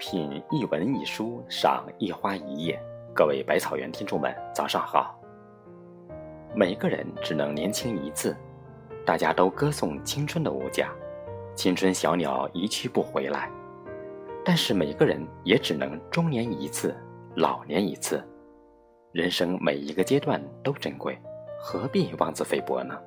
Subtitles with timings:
[0.00, 2.82] 品一文一书，赏一花一叶。
[3.14, 5.14] 各位百草园听众们，早上好。
[6.54, 8.34] 每个人只能年轻一次，
[9.04, 10.90] 大家都歌颂青春的无价，
[11.54, 13.50] 青春小鸟一去不回来。
[14.42, 16.96] 但是每个人也只能中年一次，
[17.36, 18.26] 老年一次。
[19.12, 21.18] 人生每一个阶段都珍贵，
[21.60, 22.98] 何必妄自菲薄呢？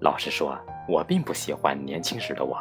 [0.00, 2.58] 老实说，我并不喜欢年轻时的我。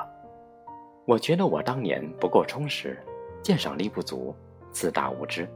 [1.10, 2.96] 我觉得我当年不够充实，
[3.42, 4.36] 鉴赏力不足，
[4.72, 5.50] 自大无知，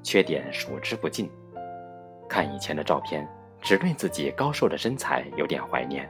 [0.00, 1.28] 缺点数之不尽。
[2.28, 3.28] 看以前的照片，
[3.60, 6.08] 只对自己高瘦的身材有点怀念，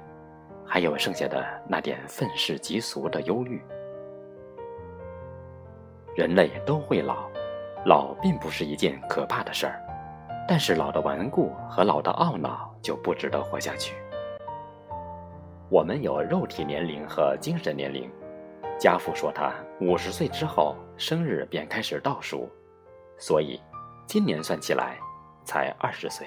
[0.66, 3.62] 还有剩下的那点愤世嫉俗的忧郁。
[6.14, 7.30] 人类都会老，
[7.86, 9.80] 老并不是一件可怕的事儿，
[10.46, 13.94] 但是老的顽固和老的懊恼就不值得活下去。
[15.70, 18.06] 我们有肉体年龄和精神年龄。
[18.82, 22.50] 家父说他五十岁之后生日便开始倒数，
[23.16, 23.62] 所以
[24.08, 24.98] 今年算起来
[25.44, 26.26] 才二十岁。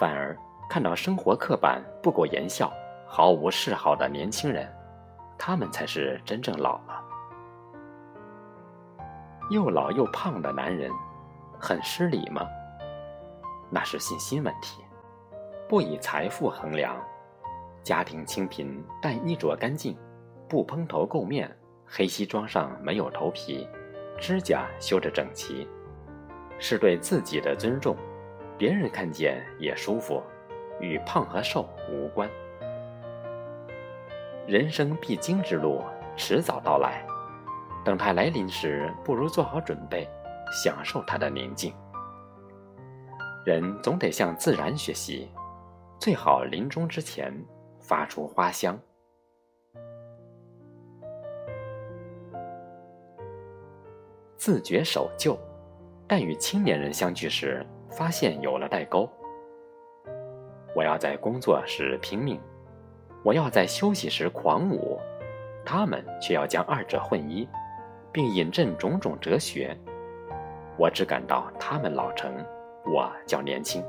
[0.00, 0.34] 反而
[0.66, 2.72] 看到生活刻板、不苟言笑、
[3.06, 4.66] 毫无嗜好的年轻人，
[5.36, 7.04] 他们才是真正老了。
[9.50, 10.90] 又老又胖的男人，
[11.60, 12.46] 很失礼吗？
[13.68, 14.82] 那是信心问题。
[15.68, 16.96] 不以财富衡量，
[17.82, 19.94] 家庭清贫但衣着干净。
[20.48, 21.50] 不蓬头垢面，
[21.86, 23.68] 黑西装上没有头皮，
[24.18, 25.66] 指甲修着整齐，
[26.58, 27.96] 是对自己的尊重，
[28.58, 30.22] 别人看见也舒服，
[30.80, 32.28] 与胖和瘦无关。
[34.46, 35.82] 人生必经之路，
[36.16, 37.04] 迟早到来，
[37.84, 40.08] 等它来临时，不如做好准备，
[40.62, 41.72] 享受它的宁静。
[43.44, 45.30] 人总得向自然学习，
[45.98, 47.34] 最好临终之前
[47.80, 48.78] 发出花香。
[54.44, 55.38] 自觉守旧，
[56.06, 59.08] 但与青年人相聚时，发现有了代沟。
[60.76, 62.38] 我要在工作时拼命，
[63.24, 65.00] 我要在休息时狂舞，
[65.64, 67.48] 他们却要将二者混一，
[68.12, 69.74] 并引证种种哲学。
[70.76, 72.30] 我只感到他们老成，
[72.84, 73.82] 我较年轻。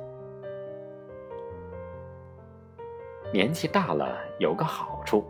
[3.34, 5.26] 年纪大了有个好处，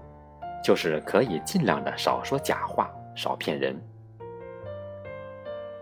[0.63, 3.75] 就是可以尽量的少说假话，少骗人。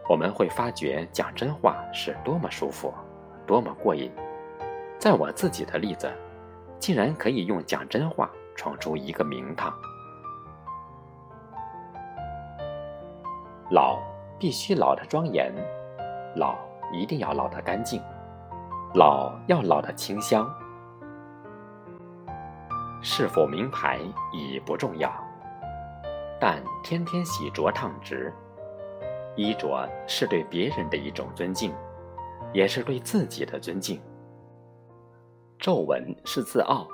[0.10, 2.94] 我们会发觉讲真话是多么舒服，
[3.48, 4.12] 多么过瘾。
[5.00, 6.12] 在我自己的例子，
[6.78, 9.74] 竟然可以用讲真话闯出一个名堂。
[13.72, 13.98] 老
[14.38, 15.54] 必须老的庄严，
[16.36, 16.56] 老
[16.92, 18.02] 一定要老的干净，
[18.94, 20.54] 老要老的清香。
[23.02, 24.00] 是否名牌
[24.32, 25.12] 已不重要，
[26.40, 28.34] 但天天洗濯烫直。
[29.36, 31.74] 衣着是对别人的一种尊敬，
[32.54, 34.00] 也是对自己的尊敬。
[35.60, 36.88] 皱纹是自傲，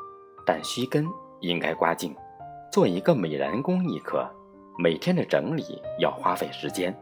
[0.46, 1.08] 但须根
[1.40, 2.16] 应该刮净。
[2.72, 4.24] 做一个美髯公亦可，
[4.78, 6.96] 每天的整理要花费时间。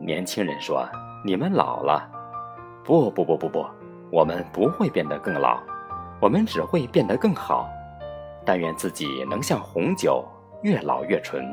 [0.00, 0.88] 年轻人说
[1.24, 2.10] ：“你们老了。”
[2.82, 3.66] 不不不不不，
[4.10, 5.60] 我们不会变得更老，
[6.20, 7.68] 我们只会变得更好。
[8.46, 10.24] 但愿自己能像红酒，
[10.62, 11.44] 越老越纯。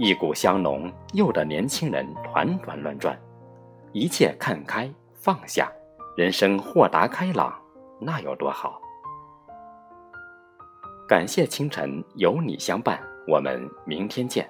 [0.00, 3.18] 一股香浓，诱得年轻人团团乱转，
[3.90, 5.68] 一切看开放下，
[6.16, 7.52] 人生豁达开朗，
[8.00, 8.80] 那有多好？
[11.08, 14.48] 感谢清晨有你相伴，我们明天见。